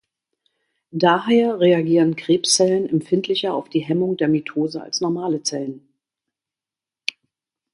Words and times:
Daher 0.93 1.59
reagieren 1.59 2.15
Krebszellen 2.15 2.89
empfindlicher 2.89 3.53
auf 3.53 3.69
die 3.69 3.81
Hemmung 3.85 4.17
der 4.17 4.29
Mitose 4.29 4.81
als 4.81 4.99
normale 4.99 5.43
Zellen. 5.43 5.87